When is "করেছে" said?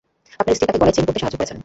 1.39-1.53